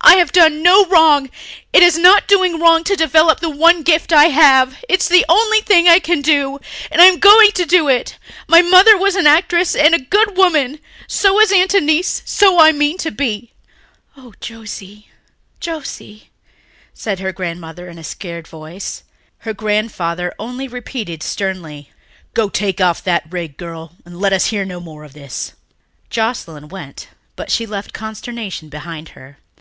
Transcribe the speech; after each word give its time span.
I 0.00 0.14
have 0.16 0.32
done 0.32 0.60
no 0.64 0.84
wrong... 0.86 1.30
it 1.72 1.84
is 1.84 1.96
not 1.96 2.26
doing 2.26 2.58
wrong 2.58 2.82
to 2.82 2.96
develop 2.96 3.38
the 3.38 3.48
one 3.48 3.84
gift 3.84 4.12
I 4.12 4.24
have. 4.24 4.76
It's 4.88 5.06
the 5.08 5.24
only 5.28 5.60
thing 5.60 5.86
I 5.86 6.00
can 6.00 6.20
do... 6.20 6.58
and 6.90 7.00
I 7.00 7.04
am 7.04 7.20
going 7.20 7.52
to 7.52 7.64
do 7.64 7.86
it. 7.88 8.18
My 8.48 8.60
mother 8.60 8.98
was 8.98 9.14
an 9.14 9.28
actress 9.28 9.76
and 9.76 9.94
a 9.94 10.00
good 10.00 10.36
woman. 10.36 10.80
So 11.06 11.38
is 11.38 11.52
Aunt 11.52 11.74
Annice. 11.74 12.22
So 12.24 12.58
I 12.60 12.72
mean 12.72 12.98
to 12.98 13.12
be." 13.12 13.52
"Oh, 14.16 14.34
Josie, 14.40 15.10
Josie," 15.60 16.30
said 16.92 17.20
her 17.20 17.30
grandmother 17.32 17.86
in 17.88 18.00
a 18.00 18.02
scared 18.02 18.48
voice. 18.48 19.04
Her 19.46 19.54
grandfather 19.54 20.34
only 20.40 20.66
repeated 20.66 21.22
sternly, 21.22 21.92
"Go, 22.34 22.48
take 22.48 22.78
that 22.78 23.26
rig 23.30 23.52
off, 23.52 23.56
girl, 23.56 23.92
and 24.04 24.18
let 24.18 24.32
us 24.32 24.46
hear 24.46 24.64
no 24.64 24.80
more 24.80 25.04
of 25.04 25.12
this." 25.12 25.52
Joscelyn 26.10 26.68
went 26.68 27.10
but 27.36 27.48
she 27.48 27.64
left 27.64 27.92
consternation 27.92 28.68
behind 28.70 29.10
her. 29.10 29.38